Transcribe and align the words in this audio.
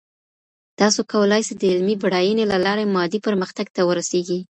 تاسو 0.79 0.99
کولای 1.11 1.41
سئ 1.47 1.53
د 1.57 1.63
علمي 1.73 1.95
بډاينې 2.01 2.45
له 2.51 2.57
لاري 2.65 2.85
مادي 2.95 3.19
پرمختګ 3.27 3.67
ته 3.75 3.81
ورسېږئ. 3.85 4.41